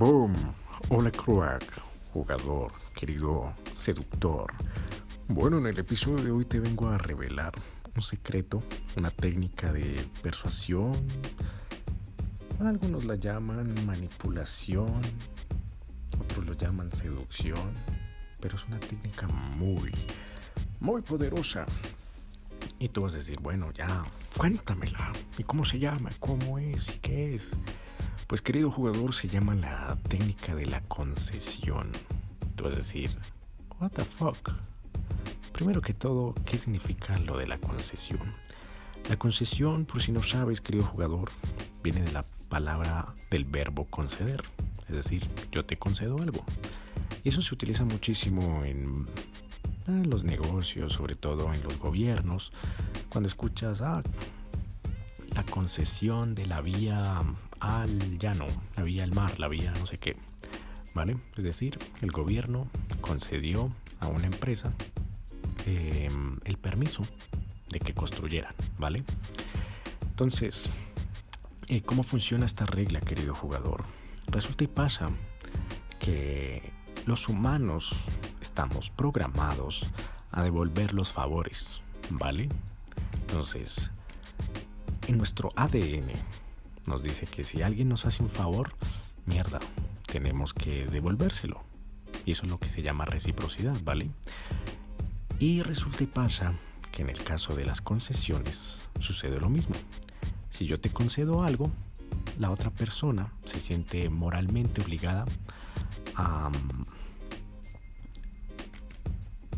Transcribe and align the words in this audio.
Boom. 0.00 0.32
Hola 0.88 1.10
crack, 1.10 1.62
jugador, 2.14 2.72
querido 2.96 3.52
seductor. 3.74 4.50
Bueno, 5.28 5.58
en 5.58 5.66
el 5.66 5.78
episodio 5.78 6.24
de 6.24 6.30
hoy 6.30 6.46
te 6.46 6.58
vengo 6.58 6.88
a 6.88 6.96
revelar 6.96 7.52
un 7.94 8.00
secreto, 8.00 8.62
una 8.96 9.10
técnica 9.10 9.70
de 9.74 10.02
persuasión. 10.22 10.94
Algunos 12.60 13.04
la 13.04 13.16
llaman 13.16 13.74
manipulación, 13.84 15.02
otros 16.18 16.46
lo 16.46 16.54
llaman 16.54 16.90
seducción, 16.92 17.74
pero 18.40 18.56
es 18.56 18.64
una 18.68 18.80
técnica 18.80 19.28
muy, 19.28 19.92
muy 20.80 21.02
poderosa. 21.02 21.66
Y 22.78 22.88
tú 22.88 23.02
vas 23.02 23.12
a 23.12 23.18
decir, 23.18 23.38
bueno, 23.42 23.70
ya, 23.72 24.02
cuéntamela. 24.34 25.12
¿Y 25.36 25.42
cómo 25.42 25.62
se 25.62 25.78
llama? 25.78 26.08
¿Cómo 26.20 26.58
es? 26.58 26.88
¿Y 26.88 26.98
qué 27.00 27.34
es? 27.34 27.54
Pues 28.30 28.42
querido 28.42 28.70
jugador, 28.70 29.12
se 29.12 29.26
llama 29.26 29.56
la 29.56 29.98
técnica 30.08 30.54
de 30.54 30.64
la 30.64 30.80
concesión. 30.82 31.90
Tú 32.54 32.62
vas 32.62 32.74
a 32.74 32.76
decir, 32.76 33.10
what 33.80 33.90
the 33.90 34.04
fuck? 34.04 34.52
Primero 35.50 35.80
que 35.80 35.94
todo, 35.94 36.36
¿qué 36.44 36.56
significa 36.56 37.18
lo 37.18 37.36
de 37.38 37.48
la 37.48 37.58
concesión? 37.58 38.36
La 39.08 39.16
concesión, 39.16 39.84
por 39.84 40.00
si 40.00 40.12
no 40.12 40.22
sabes, 40.22 40.60
querido 40.60 40.84
jugador, 40.84 41.32
viene 41.82 42.02
de 42.02 42.12
la 42.12 42.24
palabra 42.48 43.12
del 43.32 43.46
verbo 43.46 43.86
conceder. 43.86 44.42
Es 44.88 44.94
decir, 44.94 45.26
yo 45.50 45.64
te 45.64 45.76
concedo 45.76 46.16
algo. 46.18 46.44
Y 47.24 47.30
eso 47.30 47.42
se 47.42 47.52
utiliza 47.52 47.84
muchísimo 47.84 48.64
en 48.64 49.08
en 49.86 50.10
los 50.10 50.24
negocios, 50.24 50.92
sobre 50.92 51.14
todo 51.14 51.52
en 51.52 51.62
los 51.62 51.78
gobiernos, 51.78 52.52
cuando 53.08 53.28
escuchas 53.28 53.80
ah, 53.80 54.02
la 55.34 55.44
concesión 55.44 56.34
de 56.34 56.46
la 56.46 56.60
vía 56.60 57.22
al 57.60 58.18
llano, 58.18 58.46
la 58.76 58.82
vía 58.82 59.04
al 59.04 59.12
mar, 59.12 59.38
la 59.38 59.48
vía 59.48 59.72
no 59.78 59.86
sé 59.86 59.98
qué, 59.98 60.16
¿vale? 60.94 61.16
Es 61.36 61.44
decir, 61.44 61.78
el 62.00 62.10
gobierno 62.10 62.66
concedió 63.00 63.72
a 64.00 64.08
una 64.08 64.26
empresa 64.26 64.72
em, 65.66 66.38
el 66.44 66.56
permiso 66.56 67.04
de 67.68 67.80
que 67.80 67.94
construyeran, 67.94 68.54
¿vale? 68.78 69.04
Entonces, 70.02 70.70
eh, 71.68 71.82
¿cómo 71.82 72.02
funciona 72.02 72.46
esta 72.46 72.66
regla, 72.66 73.00
querido 73.00 73.34
jugador? 73.34 73.84
Resulta 74.26 74.64
y 74.64 74.68
pasa 74.68 75.08
que 75.98 76.72
los 77.06 77.28
humanos 77.28 78.04
estamos 78.40 78.90
programados 78.90 79.86
a 80.32 80.42
devolver 80.42 80.94
los 80.94 81.12
favores, 81.12 81.80
¿vale? 82.10 82.48
Entonces, 83.22 83.90
en 85.06 85.18
nuestro 85.18 85.50
ADN 85.56 86.10
nos 86.86 87.02
dice 87.02 87.26
que 87.26 87.44
si 87.44 87.62
alguien 87.62 87.88
nos 87.88 88.06
hace 88.06 88.22
un 88.22 88.30
favor, 88.30 88.74
mierda, 89.26 89.60
tenemos 90.06 90.54
que 90.54 90.86
devolvérselo. 90.86 91.62
Y 92.26 92.32
eso 92.32 92.44
es 92.44 92.50
lo 92.50 92.58
que 92.58 92.68
se 92.68 92.82
llama 92.82 93.04
reciprocidad, 93.04 93.76
¿vale? 93.84 94.10
Y 95.38 95.62
resulta 95.62 96.04
y 96.04 96.06
pasa 96.06 96.54
que 96.92 97.02
en 97.02 97.10
el 97.10 97.22
caso 97.22 97.54
de 97.54 97.64
las 97.64 97.80
concesiones 97.80 98.82
sucede 98.98 99.40
lo 99.40 99.48
mismo. 99.48 99.74
Si 100.50 100.66
yo 100.66 100.80
te 100.80 100.90
concedo 100.90 101.44
algo, 101.44 101.70
la 102.38 102.50
otra 102.50 102.70
persona 102.70 103.32
se 103.44 103.60
siente 103.60 104.08
moralmente 104.08 104.82
obligada 104.82 105.24
a 106.16 106.50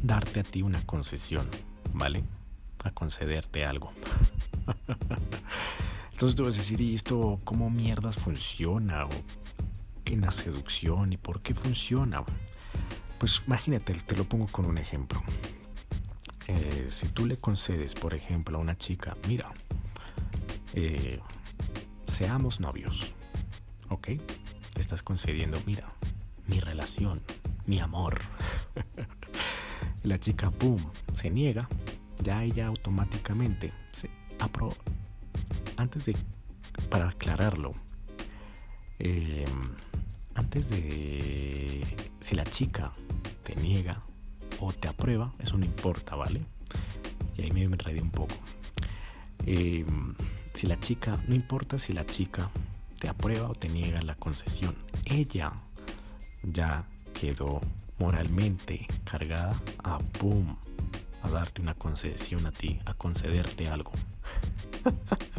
darte 0.03 0.41
a 0.41 0.43
ti 0.43 0.63
una 0.63 0.85
concesión, 0.85 1.49
¿vale? 1.95 2.23
A 2.85 2.91
concederte 2.91 3.65
algo. 3.65 3.93
Entonces 6.23 6.37
tú 6.37 6.45
vas 6.45 6.55
a 6.55 6.59
decir, 6.59 6.81
¿y 6.81 6.95
esto 6.95 7.41
cómo 7.43 7.69
mierdas 7.69 8.15
funciona? 8.15 9.07
¿O 9.07 9.11
en 10.05 10.21
la 10.21 10.31
seducción? 10.31 11.13
¿Y 11.13 11.17
por 11.17 11.43
qué 11.43 11.53
funciona? 11.53 12.23
Pues 13.19 13.43
imagínate, 13.45 13.93
te 13.93 14.17
lo 14.17 14.23
pongo 14.23 14.47
con 14.47 14.67
un 14.67 14.79
ejemplo. 14.79 15.21
Eh, 16.47 16.87
si 16.91 17.09
tú 17.09 17.27
le 17.27 17.37
concedes, 17.39 17.97
por 17.97 18.15
ejemplo, 18.15 18.57
a 18.57 18.61
una 18.61 18.77
chica, 18.79 19.17
mira, 19.27 19.51
eh, 20.75 21.19
seamos 22.07 22.61
novios, 22.61 23.13
¿ok? 23.89 24.11
Estás 24.77 25.03
concediendo, 25.03 25.61
mira, 25.67 25.93
mi 26.47 26.61
relación, 26.61 27.21
mi 27.67 27.81
amor. 27.81 28.21
la 30.05 30.21
chica, 30.21 30.53
¡pum!, 30.53 30.79
se 31.15 31.31
niega, 31.31 31.69
ya 32.23 32.45
ella 32.45 32.69
automáticamente 32.69 33.73
se 33.91 34.09
apro 34.39 34.73
antes 35.83 36.05
de, 36.05 36.17
para 36.89 37.09
aclararlo, 37.09 37.73
em, 38.99 39.45
antes 40.35 40.71
de, 40.71 41.85
si 42.21 42.35
la 42.37 42.45
chica 42.45 42.93
te 43.43 43.57
niega 43.57 44.01
o 44.61 44.73
te 44.73 44.89
aprueba, 44.89 45.33
eso 45.41 45.59
no 45.59 45.65
importa, 45.65 46.15
¿vale? 46.15 46.43
Y 47.37 47.43
ahí 47.43 47.51
me 47.51 47.65
enredé 47.65 48.01
un 48.01 48.11
poco. 48.11 48.35
Em, 49.45 50.15
si 50.55 50.67
la 50.67 50.79
chica, 50.79 51.19
no 51.27 51.35
importa 51.35 51.79
si 51.79 51.93
la 51.93 52.07
chica 52.07 52.51
te 53.01 53.09
aprueba 53.09 53.49
o 53.49 53.55
te 53.55 53.69
niega 53.69 54.01
la 54.03 54.15
concesión, 54.15 54.77
ella 55.05 55.53
ya 56.45 56.85
quedó 57.13 57.61
moralmente 57.99 58.87
cargada 59.05 59.61
a 59.83 59.99
boom, 60.21 60.57
a 61.23 61.29
darte 61.31 61.61
una 61.61 61.75
concesión 61.75 62.47
a 62.47 62.53
ti, 62.53 62.79
a 62.85 62.95
concederte 62.95 63.69
algo. 63.69 63.93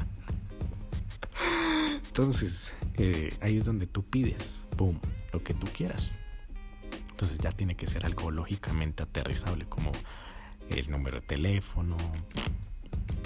Entonces, 2.16 2.76
eh, 2.98 3.36
ahí 3.42 3.58
es 3.58 3.66
donde 3.66 3.88
tú 3.88 4.04
pides, 4.04 4.64
boom, 4.78 5.00
lo 5.32 5.44
que 5.44 5.56
tú 5.56 5.66
quieras. 5.76 6.12
Entonces 7.10 7.40
ya 7.40 7.50
tiene 7.52 7.74
que 7.74 7.88
ser 7.88 8.06
algo 8.06 8.30
lógicamente 8.30 9.02
aterrizable, 9.02 9.66
como 9.66 9.92
el 10.70 10.92
número 10.92 11.22
de 11.22 11.26
teléfono, 11.26 11.98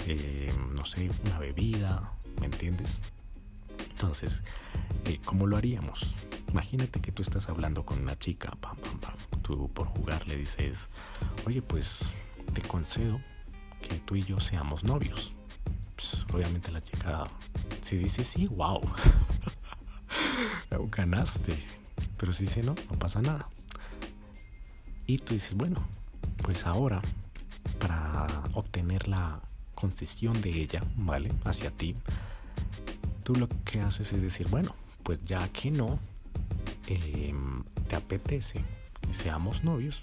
eh, 0.06 0.50
no 0.74 0.86
sé, 0.86 1.10
una 1.26 1.38
bebida, 1.38 2.14
¿me 2.40 2.46
entiendes? 2.46 2.98
Entonces, 3.90 4.42
eh, 5.04 5.20
¿cómo 5.22 5.46
lo 5.46 5.58
haríamos? 5.58 6.14
Imagínate 6.50 7.02
que 7.02 7.12
tú 7.12 7.20
estás 7.20 7.50
hablando 7.50 7.84
con 7.84 8.00
una 8.00 8.18
chica, 8.18 8.52
pam, 8.58 8.78
pam, 8.78 9.00
pam. 9.00 9.14
Tú 9.42 9.68
por 9.68 9.86
jugar 9.88 10.26
le 10.26 10.36
dices, 10.36 10.88
oye, 11.44 11.60
pues 11.60 12.14
te 12.54 12.62
concedo 12.62 13.20
que 13.82 13.96
tú 13.96 14.16
y 14.16 14.22
yo 14.22 14.40
seamos 14.40 14.82
novios. 14.82 15.34
Pues, 15.98 16.24
obviamente 16.32 16.70
la 16.70 16.80
chica, 16.80 17.24
si 17.82 17.98
dice 17.98 18.24
sí, 18.24 18.46
wow, 18.46 18.80
ganaste. 20.90 21.58
Pero 22.16 22.32
si 22.32 22.44
dice 22.44 22.62
no, 22.62 22.76
no 22.88 22.98
pasa 22.98 23.20
nada. 23.20 23.50
Y 25.06 25.18
tú 25.18 25.34
dices, 25.34 25.54
bueno, 25.54 25.86
pues 26.42 26.64
ahora, 26.66 27.02
para 27.80 28.26
obtener 28.52 29.08
la 29.08 29.40
concesión 29.74 30.40
de 30.40 30.50
ella, 30.50 30.82
¿vale? 30.96 31.32
Hacia 31.44 31.70
ti, 31.70 31.96
tú 33.24 33.34
lo 33.34 33.48
que 33.64 33.80
haces 33.80 34.12
es 34.12 34.22
decir, 34.22 34.46
bueno, 34.48 34.74
pues 35.02 35.24
ya 35.24 35.48
que 35.48 35.70
no, 35.70 35.98
Em, 36.90 37.64
te 37.86 37.96
apetece 37.96 38.64
que 39.02 39.12
seamos 39.12 39.62
novios, 39.62 40.00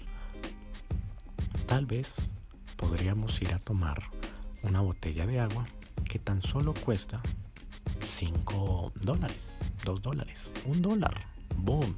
tal 1.66 1.84
vez 1.84 2.30
podríamos 2.76 3.42
ir 3.42 3.52
a 3.52 3.58
tomar 3.58 4.04
una 4.62 4.82
botella 4.82 5.26
de 5.26 5.40
agua 5.40 5.66
que 6.16 6.22
tan 6.22 6.40
solo 6.40 6.72
cuesta 6.72 7.20
5 8.02 8.92
dólares, 9.02 9.52
2 9.84 10.00
dólares, 10.00 10.48
1 10.64 10.80
dólar. 10.80 11.12
Boom. 11.58 11.94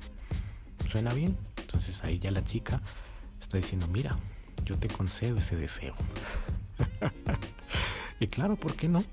¿Suena 0.90 1.14
bien? 1.14 1.36
Entonces 1.56 2.02
ahí 2.02 2.18
ya 2.18 2.32
la 2.32 2.42
chica 2.42 2.82
está 3.40 3.58
diciendo, 3.58 3.86
mira, 3.86 4.16
yo 4.64 4.76
te 4.76 4.88
concedo 4.88 5.38
ese 5.38 5.54
deseo. 5.54 5.94
y 8.18 8.26
claro, 8.26 8.56
¿por 8.56 8.74
qué 8.74 8.88
no? 8.88 9.04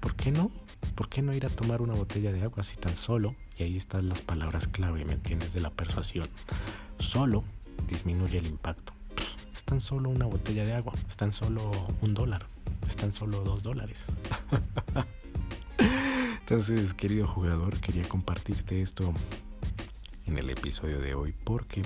¿Por 0.00 0.16
qué 0.16 0.32
no? 0.32 0.50
¿Por 0.96 1.08
qué 1.08 1.22
no 1.22 1.32
ir 1.34 1.46
a 1.46 1.50
tomar 1.50 1.80
una 1.80 1.94
botella 1.94 2.32
de 2.32 2.42
agua 2.42 2.64
si 2.64 2.76
tan 2.78 2.96
solo 2.96 3.36
y 3.56 3.62
ahí 3.62 3.76
están 3.76 4.08
las 4.08 4.22
palabras 4.22 4.66
clave, 4.66 5.04
¿me 5.04 5.12
entiendes? 5.12 5.52
De 5.52 5.60
la 5.60 5.70
persuasión. 5.70 6.28
Solo 6.98 7.44
disminuye 7.88 8.38
el 8.38 8.46
impacto. 8.48 8.92
Es 9.54 9.62
tan 9.62 9.80
solo 9.80 10.08
una 10.08 10.26
botella 10.26 10.64
de 10.64 10.74
agua, 10.74 10.94
es 11.08 11.16
tan 11.16 11.32
solo 11.32 11.70
un 12.00 12.14
dólar, 12.14 12.48
es 12.88 12.96
tan 12.96 13.12
solo 13.12 13.44
dos 13.44 13.62
dólares. 13.62 14.06
Entonces, 16.40 16.94
querido 16.94 17.26
jugador, 17.26 17.78
quería 17.80 18.08
compartirte 18.08 18.80
esto 18.80 19.12
en 20.24 20.38
el 20.38 20.48
episodio 20.48 20.98
de 20.98 21.14
hoy 21.14 21.34
porque 21.44 21.82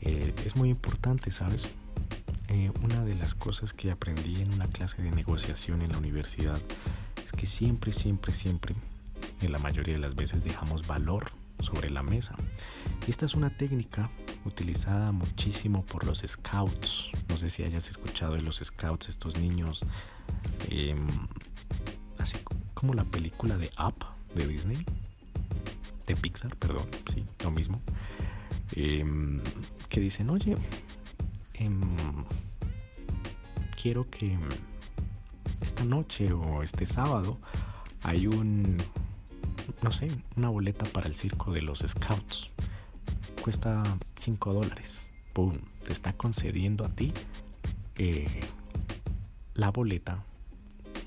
eh, 0.00 0.32
es 0.46 0.56
muy 0.56 0.70
importante, 0.70 1.30
¿sabes? 1.30 1.68
Eh, 2.48 2.70
una 2.82 3.04
de 3.04 3.14
las 3.14 3.34
cosas 3.34 3.74
que 3.74 3.90
aprendí 3.90 4.40
en 4.40 4.54
una 4.54 4.66
clase 4.66 5.02
de 5.02 5.10
negociación 5.10 5.82
en 5.82 5.92
la 5.92 5.98
universidad 5.98 6.58
es 7.22 7.32
que 7.32 7.44
siempre, 7.44 7.92
siempre, 7.92 8.32
siempre 8.32 8.74
y 9.42 9.48
la 9.48 9.58
mayoría 9.58 9.94
de 9.94 10.00
las 10.00 10.14
veces 10.14 10.42
dejamos 10.42 10.86
valor 10.86 11.30
sobre 11.60 11.90
la 11.90 12.02
mesa. 12.02 12.34
Y 13.06 13.10
esta 13.10 13.26
es 13.26 13.34
una 13.34 13.50
técnica 13.50 14.10
utilizada 14.46 15.12
muchísimo 15.12 15.84
por 15.84 16.06
los 16.06 16.22
scouts. 16.26 17.10
No 17.28 17.36
sé 17.38 17.50
si 17.50 17.62
hayas 17.64 17.88
escuchado 17.88 18.34
de 18.34 18.42
los 18.42 18.56
scouts, 18.56 19.08
estos 19.08 19.36
niños, 19.38 19.84
em, 20.68 21.06
así 22.18 22.38
como 22.74 22.94
la 22.94 23.04
película 23.04 23.56
de 23.58 23.70
Up 23.78 24.04
de 24.34 24.46
Disney. 24.46 24.84
de 26.06 26.14
Pixar, 26.14 26.54
perdón, 26.56 26.86
sí, 27.12 27.24
lo 27.42 27.50
mismo, 27.50 27.80
em, 28.76 29.40
que 29.88 30.00
dicen, 30.00 30.30
oye, 30.30 30.56
em, 31.54 31.80
quiero 33.80 34.08
que 34.08 34.38
esta 35.60 35.84
noche 35.84 36.32
o 36.32 36.62
este 36.62 36.86
sábado 36.86 37.38
hay 38.02 38.28
un, 38.28 38.76
no 39.82 39.90
sé, 39.90 40.10
una 40.36 40.48
boleta 40.48 40.86
para 40.86 41.08
el 41.08 41.14
circo 41.16 41.52
de 41.52 41.62
los 41.62 41.80
Scouts. 41.80 42.52
Cuesta 43.46 43.80
5 44.18 44.54
dólares. 44.54 45.06
¡Pum! 45.32 45.56
Te 45.86 45.92
está 45.92 46.12
concediendo 46.14 46.84
a 46.84 46.88
ti 46.88 47.12
eh, 47.96 48.40
la 49.54 49.70
boleta 49.70 50.24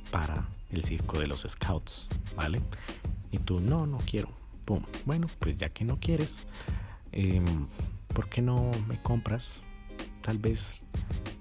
para 0.10 0.48
el 0.72 0.86
circo 0.86 1.20
de 1.20 1.28
los 1.28 1.42
Scouts, 1.42 2.08
¿vale? 2.38 2.62
Y 3.34 3.40
tú, 3.40 3.60
no, 3.60 3.86
no 3.86 3.98
quiero. 3.98 4.30
¡Pum! 4.64 4.86
Bueno, 5.04 5.28
pues 5.40 5.58
ya 5.58 5.68
que 5.68 5.84
no 5.84 6.00
quieres, 6.00 6.46
em, 7.12 7.68
¿por 8.14 8.30
qué 8.30 8.42
no 8.42 8.72
me 8.88 9.02
compras? 9.02 9.60
Tal 10.22 10.38
vez 10.38 10.84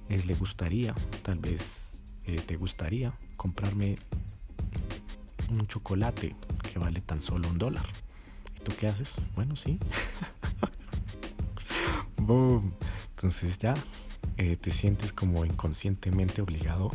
eh, 0.08 0.20
le 0.26 0.34
gustaría, 0.34 0.96
tal 1.22 1.38
vez 1.38 2.00
eh, 2.24 2.42
te 2.44 2.56
gustaría 2.56 3.12
comprarme 3.36 3.98
un 5.48 5.64
chocolate 5.68 6.34
que 6.72 6.80
vale 6.80 7.00
tan 7.02 7.22
solo 7.22 7.48
un 7.48 7.58
dólar. 7.58 7.86
¿Y 8.56 8.64
tú 8.64 8.72
qué 8.76 8.88
haces? 8.88 9.14
Bueno, 9.36 9.54
sí. 9.54 9.78
Boom. 12.28 12.74
Entonces 13.16 13.56
ya 13.56 13.72
eh, 14.36 14.56
te 14.56 14.70
sientes 14.70 15.14
como 15.14 15.46
inconscientemente 15.46 16.42
obligado 16.42 16.90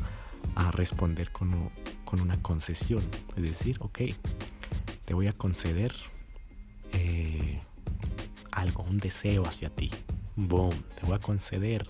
a 0.53 0.69
responder 0.69 1.31
con, 1.31 1.71
con, 2.05 2.21
una 2.21 2.39
concesión. 2.39 3.01
Es 3.35 3.41
decir, 3.41 3.77
ok, 3.79 3.99
te 5.03 5.13
voy 5.15 5.25
a 5.25 5.33
conceder 5.33 5.91
eh, 6.91 7.59
algo, 8.51 8.83
un 8.83 8.99
deseo 8.99 9.47
hacia 9.47 9.71
ti. 9.71 9.89
Boom, 10.35 10.69
te 10.69 11.07
voy 11.07 11.15
a 11.15 11.19
conceder 11.19 11.89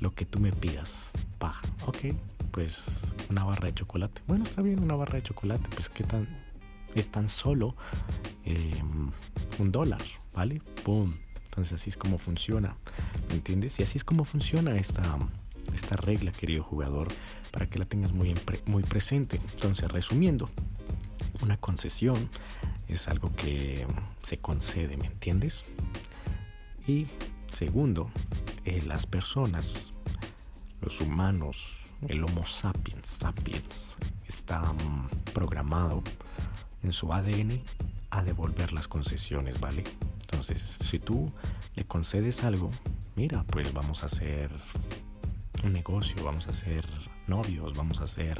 lo 0.00 0.14
que 0.14 0.26
tú 0.26 0.38
me 0.38 0.52
pidas. 0.52 1.12
Paj, 1.38 1.56
ok, 1.86 2.14
pues 2.50 3.14
una 3.30 3.44
barra 3.44 3.68
de 3.68 3.74
chocolate. 3.74 4.20
Bueno, 4.26 4.44
está 4.44 4.60
bien, 4.60 4.82
una 4.82 4.96
barra 4.96 5.14
de 5.14 5.22
chocolate, 5.22 5.70
pues 5.74 5.88
qué 5.88 6.04
tan... 6.04 6.44
Es 6.94 7.10
tan 7.10 7.30
solo 7.30 7.74
em, 8.44 9.10
un 9.58 9.72
dólar, 9.72 10.02
¿vale? 10.34 10.60
¡Pum! 10.84 11.10
Entonces 11.56 11.80
así 11.80 11.88
es 11.88 11.96
como 11.96 12.18
funciona, 12.18 12.76
¿me 13.30 13.34
entiendes? 13.36 13.80
Y 13.80 13.82
así 13.82 13.96
es 13.96 14.04
como 14.04 14.24
funciona 14.24 14.76
esta, 14.76 15.02
esta 15.74 15.96
regla, 15.96 16.30
querido 16.30 16.62
jugador, 16.62 17.08
para 17.50 17.64
que 17.64 17.78
la 17.78 17.86
tengas 17.86 18.12
muy, 18.12 18.34
muy 18.66 18.82
presente. 18.82 19.40
Entonces, 19.54 19.90
resumiendo, 19.90 20.50
una 21.40 21.56
concesión 21.56 22.28
es 22.88 23.08
algo 23.08 23.34
que 23.34 23.86
se 24.22 24.36
concede, 24.36 24.98
¿me 24.98 25.06
entiendes? 25.06 25.64
Y 26.86 27.06
segundo, 27.54 28.10
eh, 28.66 28.82
las 28.86 29.06
personas, 29.06 29.94
los 30.82 31.00
humanos, 31.00 31.86
el 32.06 32.22
Homo 32.22 32.44
sapiens 32.44 33.08
sapiens 33.08 33.96
está 34.28 34.60
mm, 34.74 35.08
programado 35.32 36.02
en 36.82 36.92
su 36.92 37.14
ADN 37.14 37.62
a 38.10 38.22
devolver 38.22 38.74
las 38.74 38.88
concesiones, 38.88 39.58
¿vale? 39.58 39.84
Entonces, 40.36 40.76
si 40.82 40.98
tú 40.98 41.32
le 41.76 41.86
concedes 41.86 42.44
algo, 42.44 42.70
mira, 43.14 43.42
pues 43.44 43.72
vamos 43.72 44.02
a 44.02 44.06
hacer 44.06 44.50
un 45.64 45.72
negocio, 45.72 46.22
vamos 46.22 46.46
a 46.46 46.52
ser 46.52 46.84
novios, 47.26 47.74
vamos 47.74 48.02
a 48.02 48.06
ser 48.06 48.38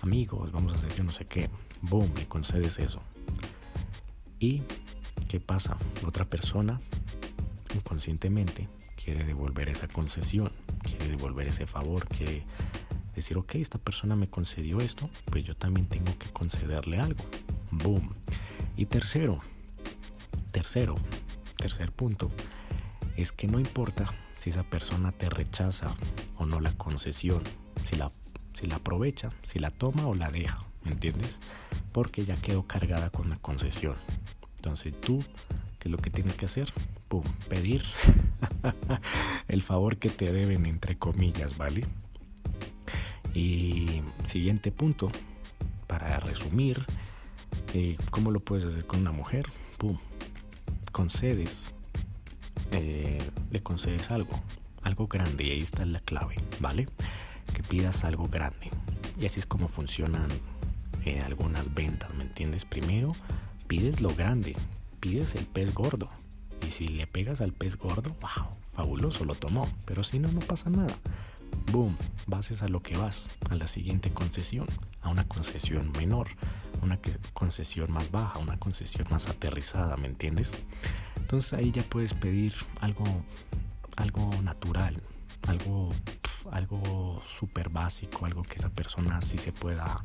amigos, 0.00 0.50
vamos 0.52 0.72
a 0.72 0.76
hacer 0.76 0.94
yo 0.94 1.04
no 1.04 1.12
sé 1.12 1.26
qué. 1.26 1.50
Boom, 1.82 2.10
le 2.16 2.26
concedes 2.26 2.78
eso. 2.78 3.02
¿Y 4.40 4.62
qué 5.28 5.38
pasa? 5.38 5.76
Otra 6.06 6.24
persona 6.24 6.80
inconscientemente 7.74 8.66
quiere 9.04 9.22
devolver 9.24 9.68
esa 9.68 9.86
concesión, 9.86 10.50
quiere 10.82 11.08
devolver 11.08 11.48
ese 11.48 11.66
favor, 11.66 12.08
quiere 12.08 12.42
decir, 13.14 13.36
ok, 13.36 13.56
esta 13.56 13.76
persona 13.76 14.16
me 14.16 14.30
concedió 14.30 14.80
esto, 14.80 15.10
pues 15.26 15.44
yo 15.44 15.54
también 15.54 15.88
tengo 15.88 16.16
que 16.16 16.30
concederle 16.30 16.98
algo. 16.98 17.22
Boom. 17.70 18.14
Y 18.78 18.86
tercero, 18.86 19.40
tercero, 20.52 20.96
tercer 21.58 21.92
punto, 21.92 22.30
es 23.16 23.32
que 23.32 23.48
no 23.48 23.58
importa 23.58 24.14
si 24.38 24.50
esa 24.50 24.62
persona 24.62 25.12
te 25.12 25.28
rechaza 25.28 25.94
o 26.36 26.46
no 26.46 26.60
la 26.60 26.72
concesión, 26.72 27.42
si 27.84 27.96
la, 27.96 28.10
si 28.54 28.66
la 28.66 28.76
aprovecha, 28.76 29.30
si 29.46 29.58
la 29.58 29.70
toma 29.70 30.06
o 30.06 30.14
la 30.14 30.30
deja, 30.30 30.60
¿me 30.84 30.92
entiendes? 30.92 31.40
Porque 31.92 32.24
ya 32.24 32.36
quedó 32.36 32.66
cargada 32.66 33.10
con 33.10 33.28
la 33.28 33.36
concesión. 33.36 33.96
Entonces 34.56 34.98
tú, 35.00 35.22
¿qué 35.78 35.88
es 35.88 35.92
lo 35.92 35.98
que 35.98 36.10
tienes 36.10 36.36
que 36.36 36.46
hacer? 36.46 36.72
Pum, 37.08 37.24
pedir 37.48 37.82
el 39.48 39.62
favor 39.62 39.96
que 39.98 40.10
te 40.10 40.32
deben, 40.32 40.66
entre 40.66 40.96
comillas, 40.96 41.56
¿vale? 41.56 41.84
Y 43.34 44.02
siguiente 44.24 44.70
punto, 44.70 45.10
para 45.86 46.20
resumir, 46.20 46.84
eh, 47.74 47.96
¿cómo 48.10 48.30
lo 48.30 48.40
puedes 48.40 48.64
hacer 48.64 48.86
con 48.86 49.00
una 49.00 49.12
mujer? 49.12 49.46
Pum, 49.76 49.98
concedes, 50.98 51.72
eh, 52.72 53.22
le 53.52 53.62
concedes 53.62 54.10
algo, 54.10 54.32
algo 54.82 55.06
grande, 55.06 55.44
y 55.44 55.50
ahí 55.52 55.62
está 55.62 55.86
la 55.86 56.00
clave, 56.00 56.34
¿vale? 56.58 56.88
Que 57.54 57.62
pidas 57.62 58.02
algo 58.02 58.26
grande. 58.26 58.68
Y 59.20 59.24
así 59.24 59.38
es 59.38 59.46
como 59.46 59.68
funcionan 59.68 60.26
eh, 61.04 61.22
algunas 61.24 61.72
ventas, 61.72 62.12
¿me 62.14 62.24
entiendes? 62.24 62.64
Primero, 62.64 63.12
pides 63.68 64.00
lo 64.00 64.12
grande, 64.12 64.56
pides 64.98 65.36
el 65.36 65.46
pez 65.46 65.72
gordo. 65.72 66.10
Y 66.66 66.72
si 66.72 66.88
le 66.88 67.06
pegas 67.06 67.40
al 67.42 67.52
pez 67.52 67.76
gordo, 67.76 68.16
wow, 68.20 68.48
fabuloso, 68.72 69.24
lo 69.24 69.36
tomó. 69.36 69.68
Pero 69.84 70.02
si 70.02 70.18
no, 70.18 70.26
no 70.32 70.40
pasa 70.40 70.68
nada 70.68 70.96
boom, 71.72 71.96
bases 72.26 72.62
a 72.62 72.68
lo 72.68 72.82
que 72.82 72.96
vas, 72.96 73.28
a 73.50 73.54
la 73.54 73.66
siguiente 73.66 74.10
concesión, 74.10 74.66
a 75.02 75.10
una 75.10 75.26
concesión 75.28 75.92
menor, 75.92 76.28
una 76.82 76.98
concesión 77.32 77.90
más 77.92 78.10
baja, 78.10 78.38
una 78.38 78.58
concesión 78.58 79.06
más 79.10 79.26
aterrizada, 79.28 79.96
¿me 79.96 80.06
entiendes? 80.06 80.52
Entonces 81.16 81.52
ahí 81.52 81.70
ya 81.70 81.82
puedes 81.82 82.14
pedir 82.14 82.54
algo, 82.80 83.04
algo 83.96 84.30
natural, 84.42 85.00
algo, 85.46 85.90
algo 86.50 87.22
súper 87.38 87.68
básico, 87.68 88.26
algo 88.26 88.42
que 88.42 88.56
esa 88.56 88.70
persona 88.70 89.20
sí 89.22 89.38
se 89.38 89.52
pueda, 89.52 90.02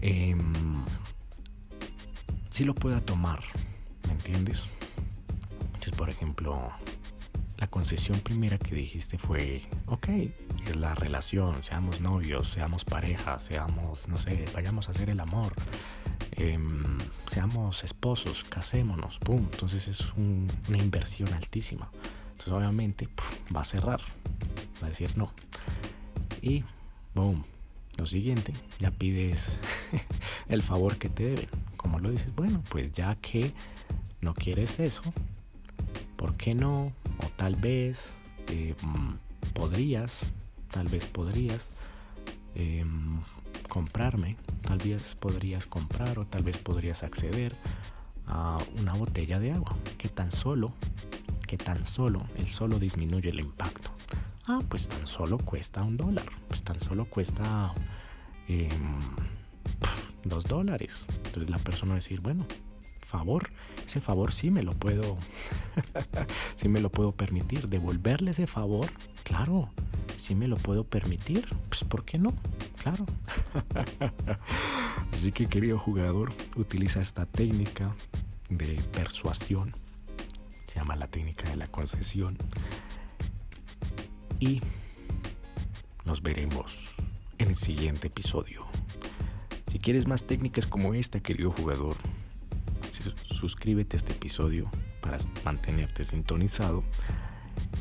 eh, 0.00 0.36
sí 2.50 2.64
lo 2.64 2.74
pueda 2.74 3.00
tomar, 3.00 3.40
¿me 4.06 4.12
entiendes? 4.12 4.68
Entonces, 5.66 5.92
por 5.94 6.10
ejemplo, 6.10 6.72
la 7.62 7.68
concesión 7.68 8.18
primera 8.18 8.58
que 8.58 8.74
dijiste 8.74 9.18
fue, 9.18 9.62
ok, 9.86 10.08
es 10.66 10.74
la 10.74 10.96
relación, 10.96 11.62
seamos 11.62 12.00
novios, 12.00 12.48
seamos 12.48 12.84
pareja, 12.84 13.38
seamos, 13.38 14.08
no 14.08 14.18
sé, 14.18 14.46
vayamos 14.52 14.88
a 14.88 14.90
hacer 14.90 15.10
el 15.10 15.20
amor, 15.20 15.52
em, 16.32 16.98
seamos 17.26 17.84
esposos, 17.84 18.42
casémonos, 18.42 19.20
¡pum! 19.20 19.46
Entonces 19.52 19.86
es 19.86 20.12
una 20.16 20.76
inversión 20.76 21.32
altísima. 21.34 21.88
Entonces 22.32 22.52
obviamente 22.52 23.08
va 23.54 23.60
a 23.60 23.64
cerrar, 23.64 24.00
va 24.82 24.86
a 24.86 24.90
decir 24.90 25.16
no. 25.16 25.32
Y, 26.40 26.64
boom, 27.14 27.44
lo 27.96 28.06
siguiente, 28.06 28.52
ya 28.80 28.90
pides 28.90 29.60
el 30.48 30.64
favor 30.64 30.96
que 30.96 31.08
te 31.08 31.26
deben. 31.26 31.48
Como 31.76 32.00
lo 32.00 32.10
dices, 32.10 32.34
bueno, 32.34 32.60
pues 32.70 32.90
ya 32.90 33.14
que 33.14 33.52
no 34.20 34.34
quieres 34.34 34.80
eso, 34.80 35.02
¿por 36.16 36.34
qué 36.34 36.56
no 36.56 36.92
tal 37.42 37.56
vez 37.56 38.14
eh, 38.46 38.76
mm, 38.80 39.14
podrías, 39.52 40.20
tal 40.70 40.86
vez 40.86 41.04
podrías 41.06 41.74
em, 42.54 43.18
comprarme, 43.68 44.36
tal 44.60 44.78
vez 44.78 45.16
podrías 45.16 45.66
comprar 45.66 46.20
o 46.20 46.24
tal 46.24 46.44
vez 46.44 46.56
podrías 46.58 47.02
acceder 47.02 47.56
a 48.28 48.58
una 48.78 48.94
botella 48.94 49.40
de 49.40 49.50
agua 49.50 49.76
que 49.98 50.08
tan 50.08 50.30
solo, 50.30 50.72
que 51.48 51.56
tan 51.58 51.84
solo, 51.84 52.22
el 52.36 52.46
solo 52.46 52.78
disminuye 52.78 53.30
el 53.30 53.40
impacto. 53.40 53.90
Ah, 54.46 54.60
pues 54.68 54.86
tan 54.86 55.04
solo 55.08 55.38
cuesta 55.38 55.82
un 55.82 55.96
dólar, 55.96 56.26
pues 56.46 56.62
tan 56.62 56.80
solo 56.80 57.06
cuesta 57.06 57.74
em, 58.46 59.00
dos 60.22 60.44
dólares. 60.44 61.08
Entonces 61.24 61.50
la 61.50 61.58
persona 61.58 61.90
va 61.90 61.96
a 61.96 62.02
decir, 62.02 62.20
bueno, 62.20 62.46
favor, 63.00 63.50
ese 63.92 64.00
favor 64.00 64.32
sí 64.32 64.50
me 64.50 64.62
lo 64.62 64.72
puedo, 64.72 65.18
sí 66.56 66.66
me 66.70 66.80
lo 66.80 66.90
puedo 66.90 67.12
permitir. 67.12 67.68
Devolverle 67.68 68.30
ese 68.30 68.46
favor, 68.46 68.90
claro, 69.22 69.68
sí 70.16 70.34
me 70.34 70.48
lo 70.48 70.56
puedo 70.56 70.84
permitir. 70.84 71.46
Pues, 71.68 71.84
¿por 71.84 72.02
qué 72.02 72.18
no? 72.18 72.32
Claro. 72.82 73.04
Así 75.12 75.30
que, 75.30 75.46
querido 75.46 75.78
jugador, 75.78 76.32
utiliza 76.56 77.02
esta 77.02 77.26
técnica 77.26 77.94
de 78.48 78.80
persuasión. 78.92 79.72
Se 80.68 80.76
llama 80.76 80.96
la 80.96 81.06
técnica 81.06 81.50
de 81.50 81.56
la 81.56 81.66
concesión. 81.66 82.38
Y 84.40 84.62
nos 86.06 86.22
veremos 86.22 86.94
en 87.36 87.48
el 87.48 87.56
siguiente 87.56 88.06
episodio. 88.06 88.64
Si 89.70 89.78
quieres 89.78 90.06
más 90.06 90.24
técnicas 90.24 90.66
como 90.66 90.94
esta, 90.94 91.20
querido 91.20 91.50
jugador, 91.50 91.98
suscríbete 92.92 93.96
a 93.96 93.98
este 93.98 94.12
episodio 94.12 94.70
para 95.00 95.18
mantenerte 95.44 96.04
sintonizado 96.04 96.84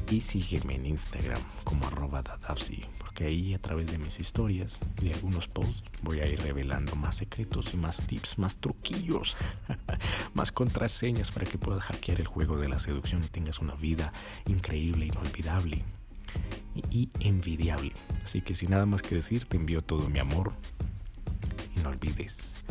y 0.09 0.21
sígueme 0.21 0.75
en 0.75 0.85
Instagram 0.85 1.41
como 1.63 1.87
arroba 1.87 2.21
dadapsi, 2.21 2.83
porque 2.97 3.25
ahí 3.25 3.53
a 3.53 3.59
través 3.59 3.89
de 3.89 3.97
mis 3.97 4.19
historias 4.19 4.79
y 5.01 5.13
algunos 5.13 5.47
posts 5.47 5.83
voy 6.01 6.19
a 6.19 6.27
ir 6.27 6.41
revelando 6.41 6.95
más 6.95 7.17
secretos 7.17 7.73
y 7.73 7.77
más 7.77 8.05
tips, 8.07 8.37
más 8.37 8.57
truquillos, 8.57 9.37
más 10.33 10.51
contraseñas 10.51 11.31
para 11.31 11.45
que 11.45 11.57
puedas 11.57 11.83
hackear 11.83 12.19
el 12.19 12.27
juego 12.27 12.57
de 12.57 12.67
la 12.67 12.79
seducción 12.79 13.23
y 13.23 13.27
tengas 13.27 13.59
una 13.59 13.75
vida 13.75 14.11
increíble, 14.47 15.05
inolvidable 15.05 15.83
y 16.89 17.09
envidiable. 17.19 17.93
Así 18.23 18.41
que 18.41 18.55
sin 18.55 18.71
nada 18.71 18.85
más 18.85 19.01
que 19.01 19.15
decir, 19.15 19.45
te 19.45 19.57
envío 19.57 19.81
todo 19.81 20.09
mi 20.09 20.19
amor 20.19 20.53
y 21.75 21.79
no 21.79 21.89
olvides 21.89 22.63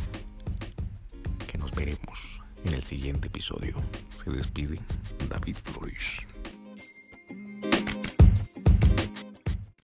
que 1.46 1.56
nos 1.58 1.72
veremos 1.72 2.29
en 2.64 2.74
el 2.74 2.82
siguiente 2.82 3.28
episodio. 3.28 3.74
Se 4.22 4.30
despide 4.30 4.80
David 5.28 5.56
Flores. 5.56 6.26